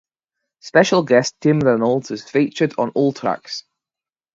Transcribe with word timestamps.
Special 0.61 1.03
guest 1.03 1.35
Tim 1.41 1.59
Reynolds 1.59 2.09
is 2.09 2.27
featured 2.27 2.73
on 2.79 2.89
all 2.95 3.13
tracks. 3.13 3.65